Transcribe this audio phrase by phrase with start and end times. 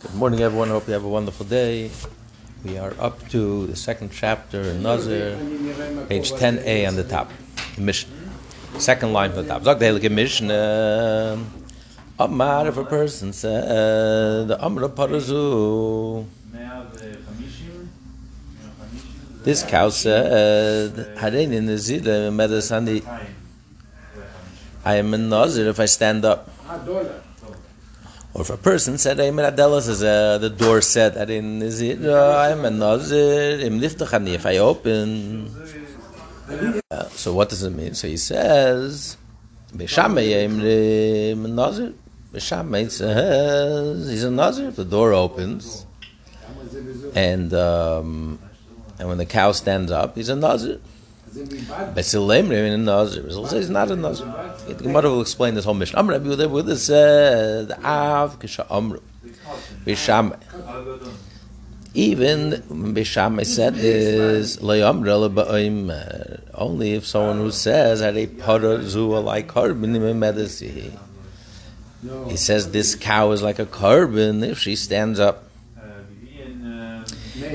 [0.00, 0.68] Good morning, everyone.
[0.68, 1.90] Hope you have a wonderful day.
[2.64, 5.36] We are up to the second chapter in Nazir,
[6.08, 7.32] page 10a on the top,
[7.74, 8.14] the Mishnah.
[8.78, 9.64] Second line from the top.
[9.64, 11.44] Zog the Mishnah.
[12.16, 16.24] Amar, if a person said, the Amra Parazu.
[19.42, 23.02] This cow said, Harein Nazir, Medasani.
[24.84, 26.48] I am a Nazir if I stand up.
[26.68, 26.78] Ah,
[28.34, 31.80] Or if a person said, I'm Adelas, as uh, the door said, I didn't, is
[31.80, 35.50] it, uh, I'm a Nazir, im niftachani, if I open.
[36.90, 37.94] Uh, so what does it mean?
[37.94, 39.16] So he says,
[39.72, 41.94] Beshamay, I'm a Nazir.
[42.32, 44.68] Beshamay says, he's a Nazir.
[44.68, 45.86] If the door opens,
[47.14, 48.38] and, um,
[48.98, 50.80] and when the cow stands up, he's a Nazir.
[51.34, 53.24] Besilemre in a Nazir.
[53.24, 54.26] He's not a Nazir.
[54.68, 55.98] The Gemara will explain this whole Mishnah.
[55.98, 59.00] Amr Rabbi Yehuda with this uh, said Av Kisha Amru
[59.84, 60.34] Bisham.
[61.94, 68.82] Even Bisham said is Layamra Ba'im uh, only if someone who says that a para
[68.82, 70.98] zu like korban in medicine.
[72.28, 75.44] He says this cow is like a korban if she stands up.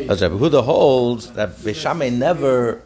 [0.09, 2.81] As Rabbi Yehuda holds that Bishame never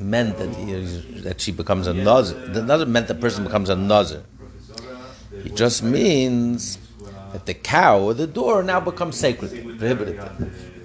[0.00, 0.72] meant that he,
[1.20, 2.38] that she becomes a nazir.
[2.48, 4.22] That doesn't meant the person becomes a nazir.
[5.32, 6.78] It just means
[7.32, 10.20] that the cow or the door now becomes sacred, prohibited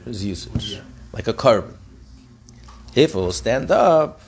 [0.05, 0.79] his usage,
[1.13, 1.75] like a korban.
[2.93, 4.21] If it will stand up,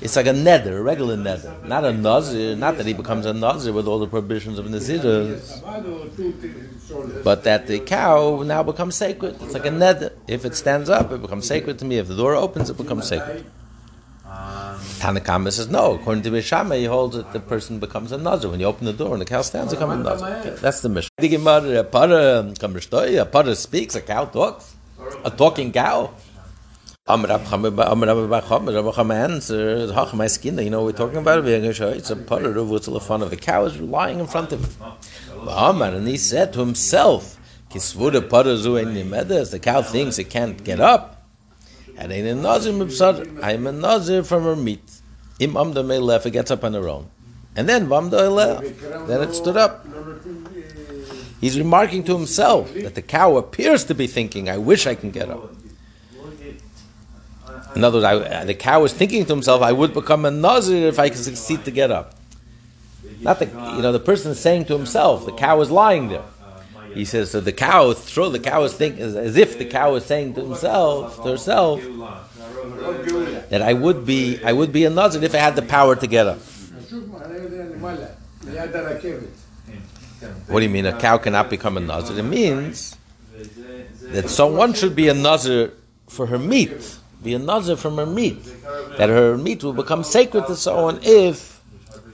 [0.00, 2.56] it's like a nether, a regular nether, not a nazir.
[2.56, 5.62] Not that he becomes a nazir with all the prohibitions of nazirs,
[7.22, 9.36] but that the cow now becomes sacred.
[9.42, 10.12] It's like a nether.
[10.26, 11.98] If it stands up, it becomes sacred to me.
[11.98, 13.44] If the door opens, it becomes sacred.
[15.00, 15.94] Tanna Kamma says no.
[15.94, 18.92] According to Bishama, he holds that the person becomes a nazir when you open the
[18.92, 19.72] door and the cow stands.
[19.72, 20.56] It becomes a nazir.
[20.56, 24.74] That's the Gemara, a para, a para speaks, a cow talks,
[25.24, 26.12] a talking cow.
[27.10, 27.42] Amrab
[29.10, 31.44] answers, uh, Hach my skin, you know we're talking about?
[31.46, 34.64] It's a putter of what's the fun of the cow is lying in front of
[34.64, 35.82] him.
[35.82, 37.36] And he said to himself,
[37.70, 41.26] Kisvuda putter zu the cow thinks it can't get up.
[41.96, 45.00] And in I'm a nazir from her meat.
[45.38, 45.80] Im amda
[46.24, 47.10] it gets up on her own.
[47.56, 49.86] And then vamda then it stood up.
[51.40, 55.10] He's remarking to himself that the cow appears to be thinking, I wish I can
[55.10, 55.54] get up.
[57.76, 60.88] In other words, I, the cow is thinking to himself, I would become a nazir
[60.88, 62.14] if I could succeed to get up.
[63.20, 66.24] Not the, you know, the person is saying to himself, the cow is lying there.
[66.94, 70.04] He says, so the cow, throw the cow is thinking, as if the cow is
[70.04, 71.80] saying to himself, to herself,
[73.50, 76.06] that I would be, I would be a nazir if I had the power to
[76.06, 76.38] get up.
[80.48, 80.86] What do you mean?
[80.86, 82.18] A cow cannot become a nazir?
[82.18, 82.96] It means
[84.02, 85.72] that someone should be a nazir
[86.08, 88.42] for her meat be a nazir from her meat,
[88.98, 91.60] that her meat will become sacred to someone if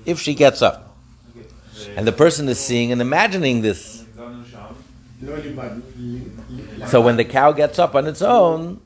[0.05, 0.97] if she gets up.
[1.97, 4.05] And the person is seeing and imagining this.
[6.89, 8.81] So when the cow gets up on its own,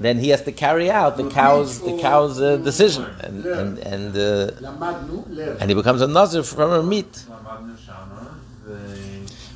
[0.00, 4.16] then he has to carry out the cow's the cow's uh, decision, and and and,
[4.16, 7.24] uh, and he becomes a nazir from her meat.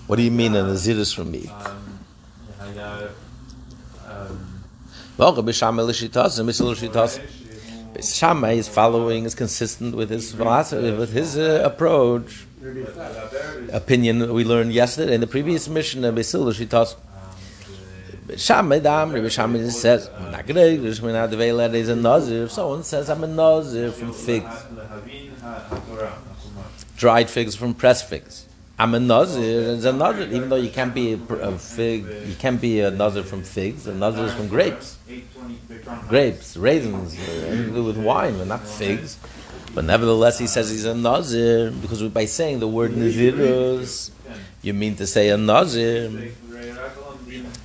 [0.07, 1.51] What do you mean a nazir from meat?
[8.03, 12.45] Shammai is following, is consistent with his philosophy, with his uh, approach,
[13.73, 16.97] opinion we learned yesterday in the previous Mishnah of Basil Shitas.
[18.37, 20.11] Shammai Dam, Rabbi Shammai says,
[21.77, 22.49] is a nazir.
[22.49, 24.65] Someone says, I'm a nazir from figs,
[26.97, 28.47] dried figs from pressed figs.
[28.79, 29.75] I'm a nazir.
[29.75, 33.23] It's a nazir, even though you can't be a, fig, you can't be a nazir
[33.23, 33.87] from figs.
[33.87, 34.99] A nazir is from grapes,
[36.09, 39.19] grapes, raisins, uh, anything to do with wine, but not figs.
[39.75, 44.11] But nevertheless, he says he's a nazir because by saying the word nazirus,
[44.63, 46.33] you mean to say a nazir.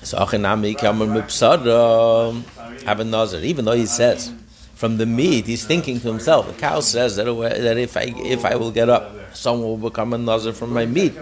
[0.04, 2.44] So achinami kamar mipsara
[2.84, 4.32] have a nazir, even though he says
[4.78, 6.46] from the meat, he's thinking to himself.
[6.46, 10.14] The cow says that, that if I if I will get up, someone will become
[10.14, 11.16] a nazir from my meat.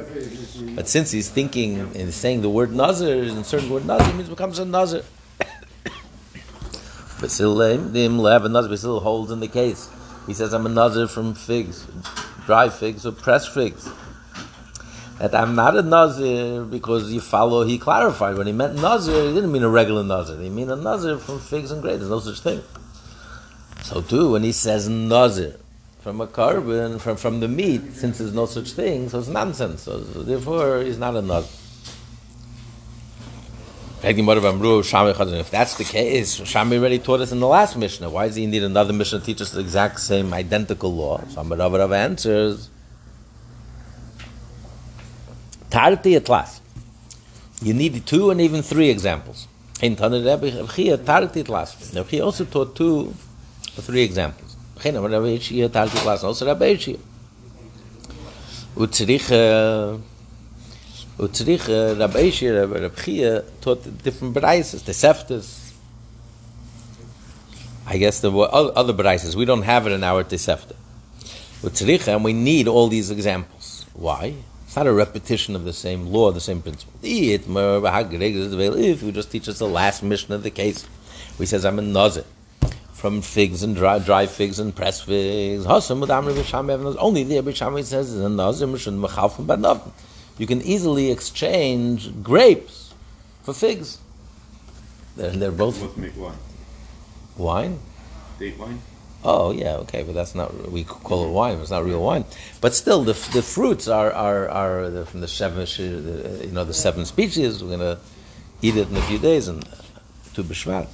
[0.75, 4.59] But since he's thinking and saying the word nazir, and certain word nazir means becomes
[4.59, 5.03] a nazir.
[7.21, 8.69] Basil have a nazir.
[8.69, 9.89] Basil holds in the case.
[10.27, 11.87] He says, "I'm a nazir from figs,
[12.45, 13.87] dry figs or pressed figs."
[15.19, 17.63] That I'm not a nazir because you follow.
[17.63, 20.41] He clarified when he meant nazir, he didn't mean a regular nazir.
[20.41, 21.99] He mean a nazir from figs and grapes.
[21.99, 22.61] There's no such thing.
[23.85, 25.57] So too, when he says nazir
[25.99, 29.83] from a korban, from, from the meat, since there's no such thing, so it's nonsense.
[29.83, 31.47] So, therefore, he's not a nazir.
[34.01, 38.09] If that's the case, Shammai already taught us in the last Mishnah.
[38.09, 41.21] Why does he need another Mishnah to teach us the exact same identical law?
[41.29, 42.71] So Rav answers,
[45.69, 46.59] Tarti atlas.
[47.61, 49.47] You need two and even three examples.
[49.83, 50.07] Now
[52.03, 53.13] he also taught two
[53.77, 54.55] or three examples.
[56.23, 56.75] Also Rabbi
[58.75, 59.97] Utzrich uh,
[61.17, 62.29] Utzrich uh, Rabbi
[62.81, 65.73] Rabbi taught different braises, the seftas.
[67.87, 69.35] I guess there were other braises.
[69.35, 70.75] We don't have it in our Tosefta.
[71.61, 73.85] Utzrich, and we need all these examples.
[73.93, 74.33] Why?
[74.65, 76.93] It's not a repetition of the same law, the same principle.
[77.01, 77.47] If
[79.03, 80.85] we just teach us the last Mishnah of the case,
[81.39, 82.25] we says I'm a nazir
[83.05, 85.63] from figs and dry, dry figs and pressed figs.
[85.67, 88.19] Only the Abishami says is
[90.39, 92.95] You can easily exchange grapes
[93.43, 93.99] for figs.
[95.15, 95.79] They're, they're both.
[95.83, 96.37] What make wine?
[97.37, 97.79] Wine.
[98.39, 98.81] Date wine.
[99.23, 101.59] Oh yeah, okay, but that's not we call it wine.
[101.59, 102.25] It's not real wine.
[102.59, 106.73] But still, the, the fruits are are, are the, from the seven you know the
[106.73, 107.63] seven species.
[107.63, 107.99] We're gonna
[108.63, 109.69] eat it in a few days and uh,
[110.33, 110.87] Tu Bishvat.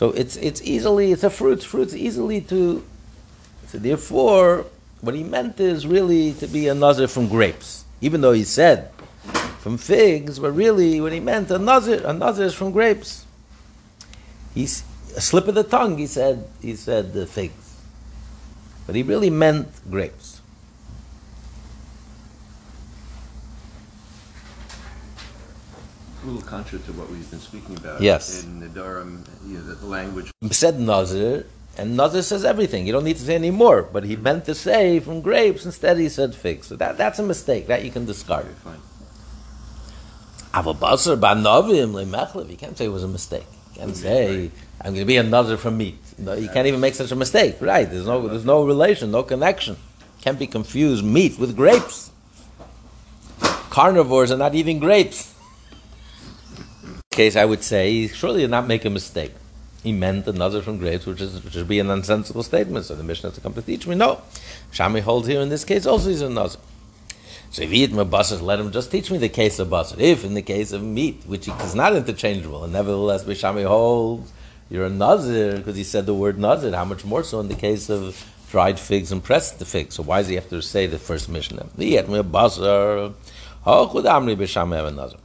[0.00, 1.62] So it's it's easily it's a fruit.
[1.62, 2.82] Fruits easily to.
[3.66, 4.64] So therefore,
[5.02, 8.90] what he meant is really to be a nazir from grapes, even though he said
[9.60, 10.38] from figs.
[10.38, 13.26] But really, what he meant a nazir a nazir is from grapes.
[14.54, 15.98] He's a slip of the tongue.
[15.98, 17.76] He said he said the figs,
[18.86, 20.29] but he really meant grapes.
[26.22, 28.02] A little contrary to what we've been speaking about.
[28.02, 28.44] Yes.
[28.44, 30.30] In the Durham, you know, the, language.
[30.50, 31.46] Said nazir,
[31.78, 32.86] and nazir says everything.
[32.86, 33.82] You don't need to say any more.
[33.82, 35.64] But he meant to say from grapes.
[35.64, 36.66] Instead, he said figs.
[36.66, 37.68] So that, that's a mistake.
[37.68, 38.44] That you can discard.
[38.44, 38.80] Okay, fine.
[40.52, 42.50] Avabasar banovim lemechlev.
[42.50, 43.46] You can't say it was a mistake.
[43.72, 44.50] You can't say.
[44.82, 45.98] I'm going to be a nazir from meat.
[46.18, 47.56] No, you can't even make such a mistake.
[47.60, 47.88] Right?
[47.88, 49.76] There's no there's no relation, no connection.
[50.20, 52.10] Can't be confused meat with grapes.
[53.70, 55.34] Carnivores are not eating grapes.
[57.20, 59.32] Case, I would say, he surely did not make a mistake.
[59.82, 62.86] He meant a nazir from grapes, which is which be a nonsensical statement.
[62.86, 63.94] So the Mishnah has to come to teach me.
[63.94, 64.22] No,
[64.70, 66.62] Shammai holds here in this case also he's a nazir.
[67.50, 70.00] So if he eat basar, let him just teach me the case of basar.
[70.00, 74.32] If in the case of meat, which is not interchangeable, and nevertheless Bishami holds
[74.70, 76.74] you're a nazir because he said the word nazir.
[76.74, 78.02] How much more so in the case of
[78.50, 79.96] dried figs and pressed the figs?
[79.96, 81.66] So why does he have to say the first Mishnah?
[81.76, 83.12] He ate me baser.
[83.66, 85.20] How could Amri Shammai have a basar.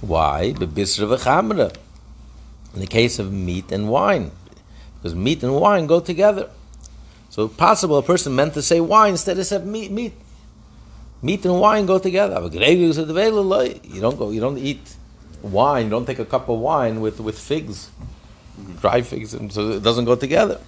[0.00, 0.42] Why?
[0.42, 0.54] In
[2.80, 4.30] the case of meat and wine,
[4.96, 6.50] because meat and wine go together.
[7.28, 9.90] So possible a person meant to say wine instead of said meat.
[9.90, 10.14] Meat,
[11.22, 12.40] meat and wine go together.
[12.42, 14.30] You don't go.
[14.30, 14.96] You don't eat
[15.42, 15.84] wine.
[15.84, 17.90] You don't take a cup of wine with with figs,
[18.80, 20.60] dry figs, and so it doesn't go together.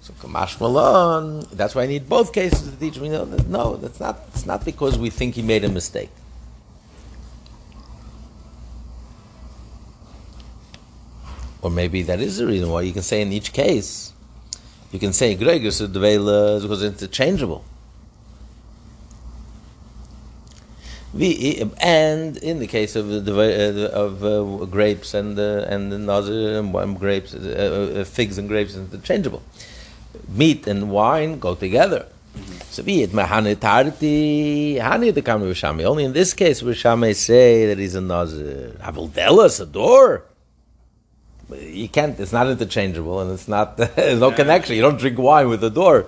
[0.00, 3.10] So Kamash Malon, that's why I need both cases to teach me.
[3.10, 4.20] No, no, that's not.
[4.28, 6.10] It's not because we think he made a mistake.
[11.62, 14.12] Or maybe that is the reason why you can say in each case,
[14.92, 17.64] you can say Gregor because it's interchangeable.
[21.12, 27.98] and in the case of of uh, grapes and uh, and nazir and grapes, uh,
[28.00, 29.42] uh, figs and grapes, is interchangeable.
[30.28, 32.06] Meat and wine go together.
[32.70, 35.84] So be it mahane tarti, hani the v'shami.
[35.84, 38.76] Only in this case, v'shami say that he's a nazir.
[38.80, 40.22] Avaldelas, a door
[41.58, 42.18] you can't.
[42.18, 43.76] It's not interchangeable, and it's not.
[43.96, 44.76] there's no connection.
[44.76, 46.06] You don't drink wine with the door.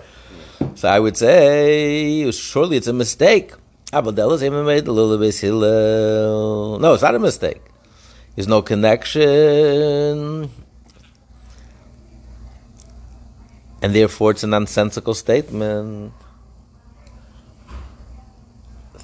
[0.75, 3.53] So I would say surely it's a mistake.
[3.93, 4.09] No,
[6.95, 7.61] it's not a mistake.
[8.35, 10.49] There's no connection,
[13.83, 16.15] and therefore it's a nonsensical statement.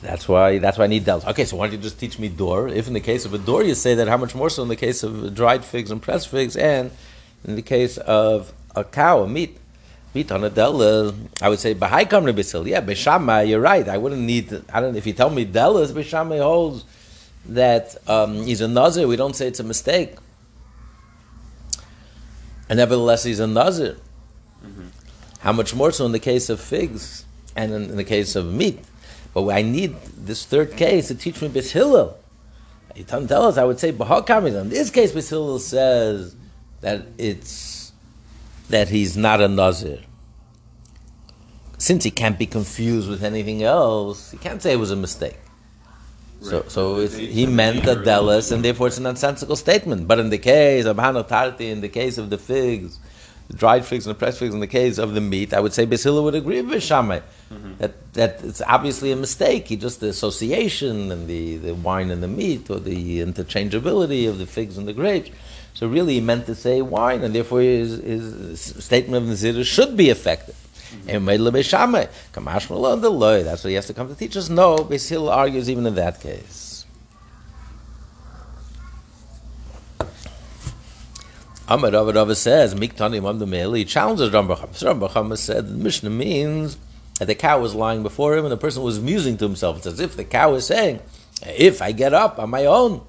[0.00, 1.30] That's why that's why I need delta.
[1.30, 2.68] Okay, so why don't you just teach me door?
[2.68, 4.68] If in the case of a door you say that, how much more so in
[4.68, 6.90] the case of dried figs and pressed figs, and
[7.44, 9.58] in the case of a cow, a meat,
[10.14, 12.66] meat on a della, I would say bahai kamre bisil.
[12.66, 13.88] Yeah, beshama, you're right.
[13.88, 14.62] I wouldn't need.
[14.72, 14.94] I don't.
[14.96, 16.84] If you tell me della, beshama holds
[17.46, 19.08] that um, he's a nazir.
[19.08, 20.14] We don't say it's a mistake,
[22.68, 23.96] and nevertheless he's a nazir.
[24.64, 24.88] Mm-hmm.
[25.40, 27.24] How much more so in the case of figs
[27.56, 28.84] and in, in the case of meat?
[29.34, 32.18] But I need this third case to teach me Bis Hillel.
[32.98, 34.62] You tell us, I would say Bahakamism.
[34.62, 36.34] In this case, Bishillel says
[36.80, 37.92] that it's
[38.70, 40.00] that he's not a Nazir.
[41.78, 45.38] Since he can't be confused with anything else, he can't say it was a mistake.
[46.40, 50.08] So, so it's, he meant a delis, and therefore it's a nonsensical statement.
[50.08, 52.98] But in the case of hanotarti, in the case of the figs,
[53.54, 55.86] dried figs and the pressed figs, in the case of the meat, I would say
[55.86, 57.20] Basila would agree with Shammai.
[57.52, 57.74] Mm-hmm.
[57.78, 59.68] That, that it's obviously a mistake.
[59.68, 64.38] He just the association and the, the wine and the meat, or the interchangeability of
[64.38, 65.30] the figs and the grapes.
[65.74, 69.96] So really, he meant to say wine, and therefore his, his statement of Nazir should
[69.96, 70.56] be effective.
[71.06, 72.08] And made lebeshamay.
[72.32, 72.68] Kamash
[73.00, 73.42] the loy.
[73.42, 74.48] That's what he has to come to teach us.
[74.48, 76.67] No, Hillel argues even in that case.
[81.70, 83.74] Amar Rav Rav says, Miktani Mam Mele.
[83.74, 84.56] He challenges Rambam.
[84.58, 86.78] Rambam said the Mishnah means
[87.18, 89.76] that the cow was lying before him and the person was musing to himself.
[89.76, 91.00] It's as if the cow is saying,
[91.42, 93.02] if I get up on my own,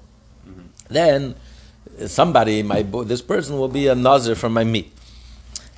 [0.88, 1.36] then
[2.06, 4.92] somebody, my this person will be a nazir from my meat.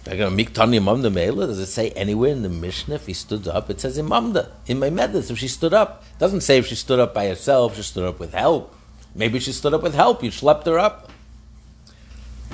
[0.05, 3.71] Does it say anywhere in the Mishnah if he stood up?
[3.71, 6.03] It says imamda, in my medis, if she stood up.
[6.17, 8.75] It doesn't say if she stood up by herself, she stood up with help.
[9.15, 11.12] Maybe she stood up with help, you schlepped her up.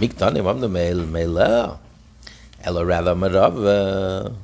[0.01, 1.79] Miktani er mamda er meil meila.
[2.65, 4.35] Ella rather marav.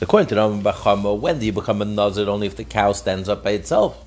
[0.00, 2.28] According to Rami bar Chama, when do you become a nazir?
[2.28, 4.02] Only if the cow stands up by itself.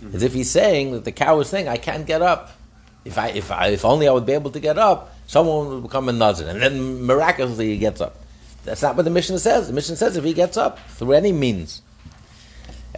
[0.00, 0.16] Mm-hmm.
[0.16, 2.52] As if he's saying that the cow is saying, I can't get up.
[3.04, 5.82] If I, if I, if only I would be able to get up, someone would
[5.82, 8.16] become a nazir, and then miraculously he gets up.
[8.64, 9.66] That's not what the Mishnah says.
[9.66, 11.82] The Mishnah says if he gets up through any means,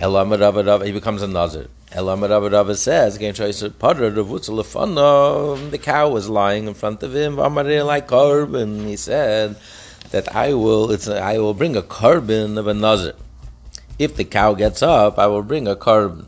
[0.00, 1.68] he becomes a nazir.
[1.92, 2.20] Elam
[2.74, 3.30] says, the
[5.80, 8.86] cow was lying in front of him, like korban.
[8.86, 9.56] He said
[10.10, 13.14] that I will, it's I will bring a korban of a nazir.
[13.98, 16.26] If the cow gets up, I will bring a korban.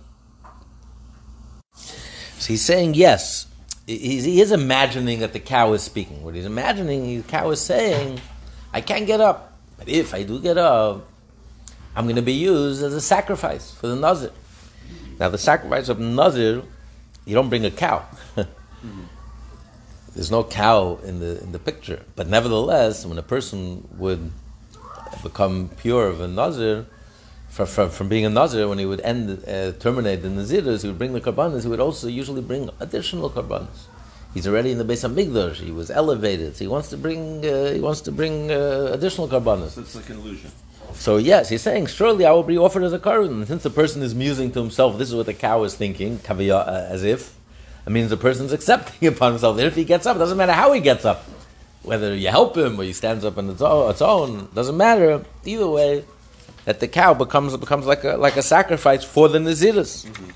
[1.75, 3.49] So he's saying yes,
[3.87, 6.23] he is imagining that the cow is speaking.
[6.23, 8.21] What he's imagining, the cow is saying,
[8.73, 9.59] I can't get up.
[9.79, 11.09] But if I do get up,
[11.97, 14.31] I'm going to be used as a sacrifice for the Nazir.
[15.19, 16.63] Now, the sacrifice of Nazir,
[17.25, 18.05] you don't bring a cow.
[20.15, 22.05] There's no cow in the, in the picture.
[22.15, 24.31] But nevertheless, when a person would
[25.23, 26.85] become pure of a Nazir,
[27.49, 30.89] from, from, from being a Nazir, when he would end, uh, terminate the Naziris, he
[30.89, 33.87] would bring the Karbanas, he would also usually bring additional Karbanas.
[34.35, 37.73] He's already in the Beis HaMikdash, he was elevated, so he wants to bring, uh,
[37.73, 39.71] he wants to bring uh, additional Karbanas.
[39.71, 40.51] So it's like an illusion.
[40.95, 43.47] So yes, he's saying, surely I will be offered as a korban.
[43.47, 46.67] Since the person is musing to himself, this is what the cow is thinking, kaviyah,
[46.67, 47.37] uh, as if,
[47.87, 49.59] it means the person's accepting upon himself.
[49.59, 51.25] if he gets up, it doesn't matter how he gets up.
[51.83, 55.25] Whether you help him or he stands up on its own, doesn't matter.
[55.45, 56.05] Either way,
[56.65, 60.05] that the cow becomes becomes like a like a sacrifice for the naziris.
[60.05, 60.31] Mm-hmm.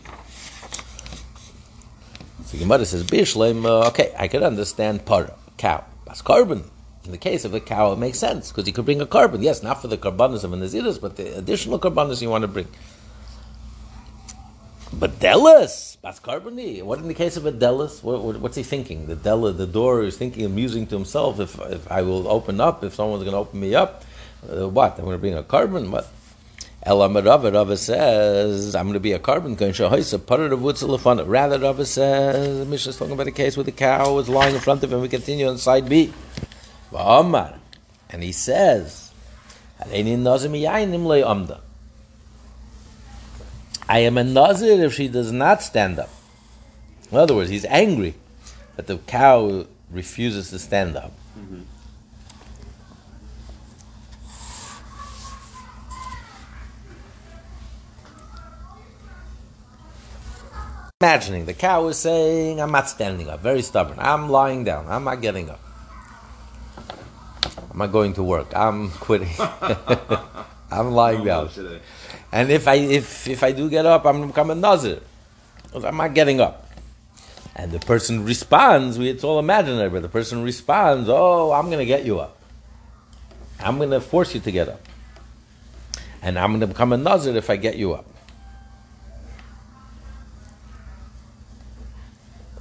[2.45, 5.85] So Gemara says, "Bishleim." Uh, okay, I could understand par cow.
[6.07, 6.71] That's korban.
[7.05, 9.43] In the case of a cow, it makes sense because you could bring a korban.
[9.43, 12.49] Yes, not for the carbonas of a naziris, but the additional carbonas you want to
[12.49, 12.69] bring.
[14.93, 16.83] But delis, carboni.
[16.83, 18.03] What in the case of a delis?
[18.03, 19.07] What, what, what's he thinking?
[19.07, 21.41] The Della, the door is thinking, amusing to himself.
[21.41, 24.05] If if I will open up, if someone's going to open me up,
[24.51, 24.99] uh, what?
[24.99, 25.91] I'm going to bring a korban.
[25.91, 26.09] What?
[26.83, 29.55] Elam Rava, Rava says, I'm going to be a korban
[31.29, 34.61] Rather, Rava says, Mishnah is talking about a case where the cow was lying in
[34.63, 35.03] front of him.
[35.03, 36.11] We continue on side B.
[36.93, 39.13] And he says,
[39.79, 39.87] I
[43.99, 46.11] am a nazir if she does not stand up.
[47.11, 48.15] In other words, he's angry
[48.77, 51.13] that the cow refuses to stand up.
[51.39, 51.63] Mm-hmm.
[61.01, 63.99] Imagining the cow is saying, I'm not standing up, very stubborn.
[63.99, 64.87] I'm lying down.
[64.89, 65.70] I'm not getting up.
[67.81, 68.55] I'm not going to work.
[68.55, 69.31] I'm quitting.
[70.71, 71.49] I'm lying down.
[72.31, 75.01] And if I if if I do get up, I'm going to become a nazir.
[75.75, 76.69] I'm not getting up.
[77.57, 81.87] And the person responds, we, it's all imaginary, but the person responds, Oh, I'm to
[81.87, 82.37] get you up.
[83.59, 84.83] I'm to force you to get up.
[86.21, 88.05] And I'm to become a nazir if I get you up.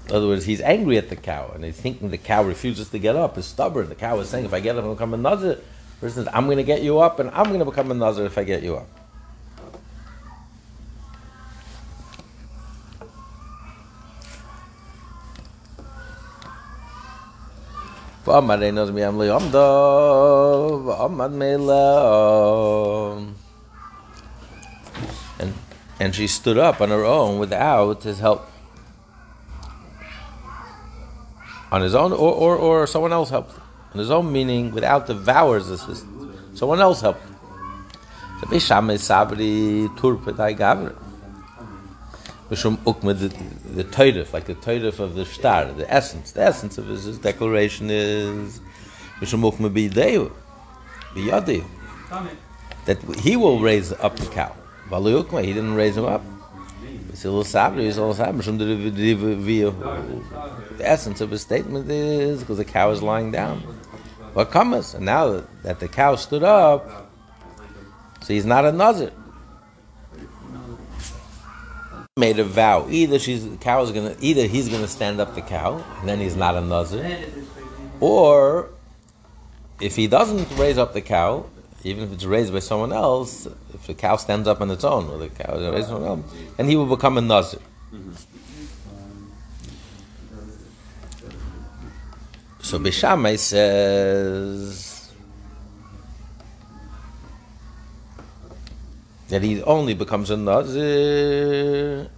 [0.10, 2.98] In other words, he's angry at the cow, and he's thinking the cow refuses to
[2.98, 3.90] get up, is stubborn.
[3.90, 5.60] The cow is saying, if I get up, I'll become a nazir.
[6.02, 8.26] Person says, I'm going to get you up, and I'm going to become a nazir
[8.26, 8.88] if I get you up.
[25.40, 25.54] And,
[26.00, 28.49] and she stood up on her own without his help.
[31.72, 33.58] On his own, or, or, or someone else helped.
[33.94, 36.58] On his own meaning, without the vower's assistance.
[36.58, 37.22] Someone else helped.
[38.40, 40.96] So Beishamai Sabri Turpe Dai Gavra.
[42.50, 43.28] Mishum Ukma, the,
[43.76, 46.32] the Teirif, like the Teirif of the star, the essence.
[46.32, 48.60] The essence of his, his declaration is
[49.20, 50.32] Mishum Ukma Bideu,
[51.14, 51.64] Biyadeu.
[52.86, 54.56] That he will raise up the cow.
[54.90, 56.24] Valu Ukma, he didn't raise him up.
[57.20, 58.14] Basil Sabri is all.
[58.14, 58.58] Mishum
[60.78, 63.60] the essence of his statement is because the cow is lying down.
[64.32, 64.94] What comes?
[64.94, 67.12] And now that the cow stood up,
[68.22, 69.12] so he's not a nazir.
[72.16, 72.88] Made a vow.
[72.90, 76.20] Either she's the cow is gonna either he's gonna stand up the cow, and then
[76.20, 77.20] he's not a nazir,
[78.00, 78.70] or
[79.82, 81.48] if he doesn't raise up the cow,
[81.84, 83.46] even if it's raised by someone else,
[83.90, 86.20] if the cow stands up on its own, or the cow is raised by someone
[86.20, 87.60] else, then he will become a nazir.
[87.94, 88.14] Mm-hmm.
[92.62, 95.12] So Bishamai says
[99.30, 102.10] that he only becomes a nazir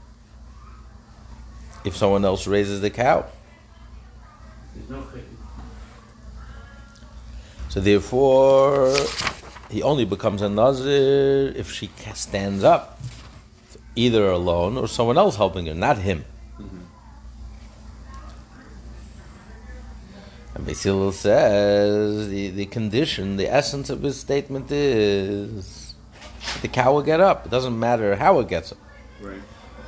[1.85, 3.25] if someone else raises the cow.
[7.69, 8.93] So therefore,
[9.71, 12.99] he only becomes a nazir if she stands up,
[13.95, 16.25] either alone or someone else helping her, not him.
[16.59, 16.79] Mm-hmm.
[20.55, 25.95] And Basil says the, the condition, the essence of his statement is
[26.61, 27.45] the cow will get up.
[27.45, 28.77] It doesn't matter how it gets up.
[29.21, 29.41] Right.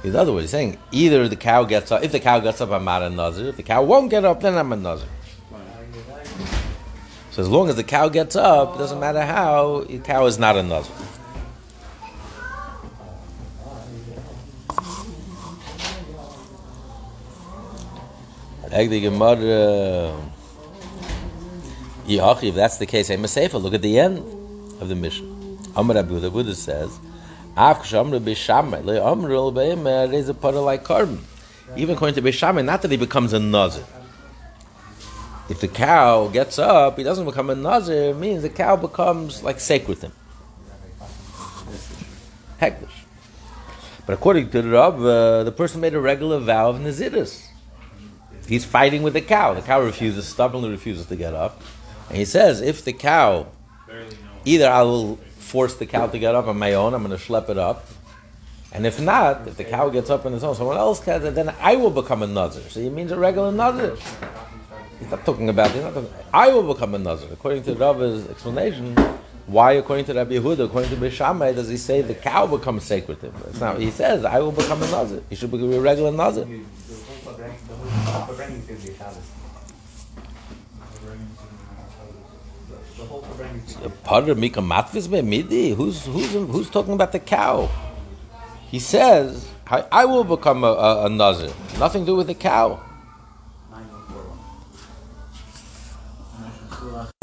[0.04, 2.04] In other words, he's saying either the cow gets up.
[2.04, 3.48] If the cow gets up, I'm not a nazir.
[3.48, 5.08] If the cow won't get up, then I'm a nazir.
[7.34, 10.38] So as long as the cow gets up, it doesn't matter how, the cow is
[10.38, 10.94] not a nazir.
[22.46, 23.58] If that's the case, I'm a sefer.
[23.58, 24.20] Look at the end
[24.80, 25.28] of the Mishnah.
[25.76, 27.00] Amar Abu, the Buddha says.
[27.58, 27.72] Even
[31.96, 33.84] according to Beishamay, not that he becomes a nazir.
[35.54, 39.44] If the cow gets up, he doesn't become a nazir, it means the cow becomes
[39.44, 40.14] like sacred to him.
[42.60, 42.98] hekdesh.
[44.08, 47.46] But according to the Rab, uh, the person made a regular vow of Nazirus.
[48.48, 49.54] He's fighting with the cow.
[49.54, 51.62] The cow refuses, stubbornly refuses to get up.
[52.10, 53.46] And he says, if the cow,
[54.46, 57.24] either I will force the cow to get up on my own, I'm going to
[57.24, 57.86] schlep it up.
[58.72, 61.54] And if not, if the cow gets up on its own, someone else can, then
[61.62, 62.68] I will become a nazir.
[62.70, 63.96] So he means a regular nazir.
[65.04, 67.28] He's not talking about, he's not talking, I will become a nazir.
[67.34, 68.96] According to Rabbi's explanation,
[69.48, 73.18] why, according to Rabbi Yehuda, according to Bishamai, does he say the cow becomes sacred?
[73.50, 75.22] It's not, he says, I will become a nazir.
[75.30, 76.48] He should be a regular nazir.
[84.06, 85.72] Of Mika Matvis Midi.
[85.72, 87.70] Who's who's who's talking about the cow?
[88.70, 91.52] He says, I, I will become a, a, a nazir.
[91.78, 92.82] Nothing to do with the cow.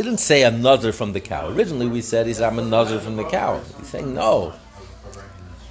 [0.01, 1.51] Didn't say a from the cow.
[1.51, 3.61] Originally, we said he's I'm a from the cow.
[3.77, 4.55] He's saying no.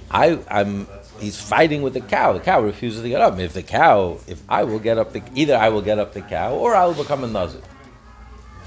[0.08, 0.86] I I'm.
[1.18, 2.32] He's fighting with the cow.
[2.34, 3.40] The cow refuses to get up.
[3.40, 6.20] If the cow, if I will get up, the, either I will get up the
[6.20, 7.60] cow or I will become a nazir.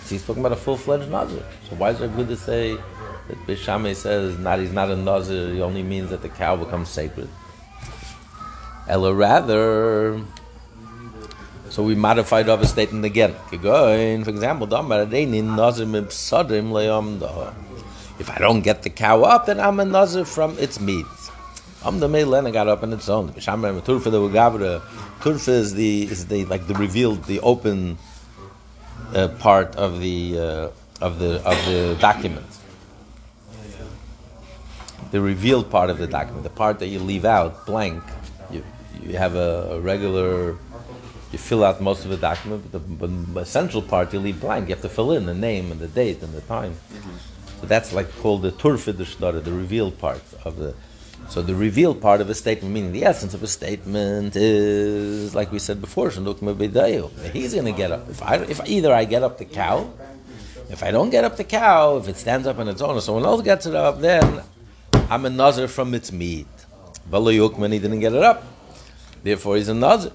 [0.04, 1.45] So he's talking about a full fledged nazir.
[1.69, 5.54] So why is it good to say that Bishame says not he's not a nazir?
[5.54, 7.30] He only means that the cow becomes sacred.
[8.89, 10.21] Ella rather.
[11.73, 13.33] So we modified our statement again.
[13.49, 14.67] For example,
[18.19, 21.07] if I don't get the cow up, then I'm a nazir from its meat.
[21.83, 23.29] I'm the Meilen got up on its own.
[23.29, 24.81] Turfa the Ugavra.
[25.21, 27.97] Turfa is the is the like the revealed, the open
[29.15, 30.69] uh, part of the uh,
[31.01, 32.45] of the of the document.
[35.09, 38.03] The revealed part of the document, the part that you leave out blank.
[38.51, 38.63] You
[39.01, 40.55] you have a, a regular.
[41.34, 44.39] You fill out most of the document, but the, but the, essential part you leave
[44.39, 44.69] blank.
[44.69, 46.74] You have to fill in the name and the date and the time.
[46.74, 47.60] Mm-hmm.
[47.60, 50.76] So that's like called the turfa the the revealed part of the.
[51.30, 55.52] So the revealed part of a statement, meaning the essence of a statement, is like
[55.52, 56.12] we said before.
[56.12, 58.10] He's going to get up.
[58.10, 59.91] If I, if either I get up the cow,
[60.69, 63.02] if I don't get up the cow, if it stands up on its own, or
[63.02, 64.43] someone else gets it up, then
[65.10, 66.48] I'm a nazir from its meat.
[67.10, 68.43] Bala he didn't get it up,
[69.24, 70.12] therefore he's a nazir.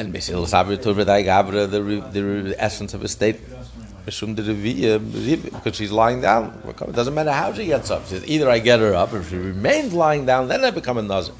[0.00, 1.80] And Basil Sabri Gabra, the
[2.16, 3.60] the essence of a statement
[4.04, 6.58] because ähm, she's lying down.
[6.66, 8.02] It doesn't matter how she gets up.
[8.24, 11.02] Either I get her up, or if she remains lying down, then I become a
[11.02, 11.34] nazir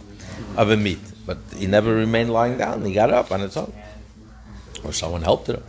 [0.59, 1.01] of a meat.
[1.27, 2.85] But he never remained lying down.
[2.85, 3.73] He got up on its own,
[4.85, 5.63] or someone helped her.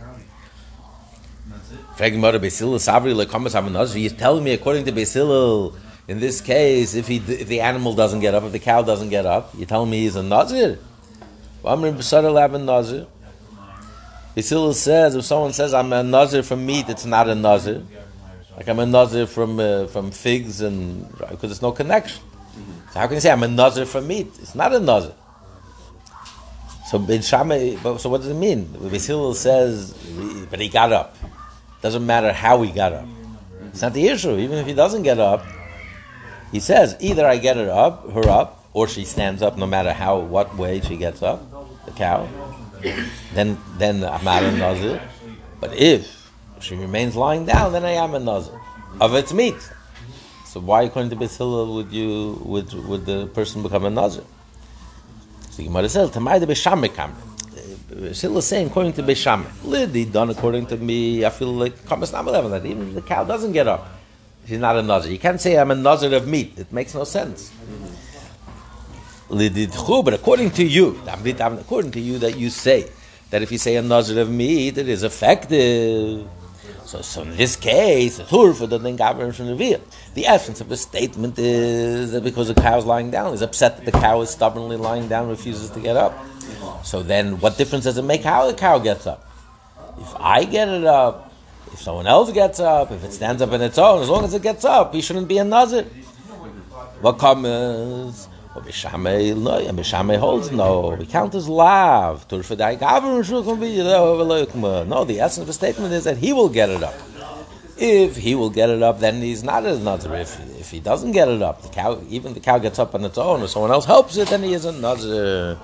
[3.94, 5.76] He's telling me, according to Basil,
[6.08, 9.08] In this case, if he if the animal doesn't get up, if the cow doesn't
[9.08, 10.78] get up, you tell me he's a nazir.
[11.62, 13.06] Nazir.
[14.34, 17.82] Basil says if someone says I'm a nazir from meat, it's not a nazir.
[18.56, 22.22] Like I'm a nazir from uh, from figs and because there's no connection.
[22.92, 24.28] So how can you say I'm a nazir from meat?
[24.40, 25.14] It's not a nazir.
[26.86, 28.64] So Ben Shammai, so what does it mean?
[28.90, 29.92] Basil says,
[30.50, 31.16] but he got up.
[31.80, 33.06] Doesn't matter how he got up.
[33.68, 34.36] It's not the issue.
[34.36, 35.44] Even if he doesn't get up,
[36.50, 39.92] he says either I get her up, her up, or she stands up, no matter
[39.92, 41.51] how, what way she gets up,
[41.84, 42.28] the cow.
[43.34, 45.00] Then, then I'm not a nazir.
[45.60, 48.58] But if she remains lying down, then I am a nazir
[49.00, 49.56] of its meat.
[50.46, 54.24] So why, according to Basil, would you would would the person become a nazir?
[55.50, 57.12] So the Gemara says, "Tamai uh, the beshamikam."
[58.12, 61.26] Still is saying, according to Beishamik, Lidi done according to me.
[61.26, 63.86] I feel like Kamas Namalev that even if the cow doesn't get up,
[64.46, 65.12] she's not a nazir.
[65.12, 66.58] You can't say I'm a nazir of meat.
[66.58, 67.52] It makes no sense.
[67.52, 68.11] Lididchu,
[69.32, 72.90] but according to you, according to you, that you say
[73.30, 76.28] that if you say a nazir of meat, it is effective.
[76.84, 79.80] So, so in this case, the for the
[80.14, 83.78] The essence of the statement is that because the cow is lying down, he's upset
[83.78, 86.12] that the cow is stubbornly lying down, refuses to get up.
[86.84, 89.26] So then, what difference does it make how the cow gets up?
[89.98, 91.32] If I get it up,
[91.72, 94.34] if someone else gets up, if it stands up on its own, as long as
[94.34, 95.84] it gets up, he shouldn't be a nazir.
[97.00, 98.28] What comes?
[98.54, 100.96] But Bishamay, no, and Bishamay holds no.
[100.98, 102.26] We count as lav.
[102.30, 102.42] No,
[105.04, 106.94] the essence of the statement is that he will get it up.
[107.78, 110.14] If he will get it up, then he's not as nazir.
[110.14, 113.04] If, if he doesn't get it up, the cow, even the cow gets up on
[113.04, 115.58] its own, or someone else helps it, then he is a nazir.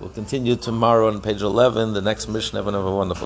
[0.00, 2.62] We'll continue tomorrow on page 11, the next Mishnah.
[2.62, 3.16] Have a wonderful